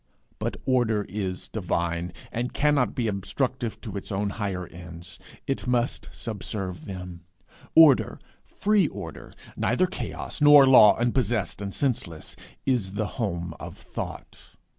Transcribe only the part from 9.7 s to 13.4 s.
chaos, nor law unpossessed and senseless, is the